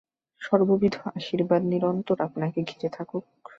[0.41, 3.23] সর্ববিধ আশীর্বাদ নিরন্তর আপনাকে ঘিরে থাকুক।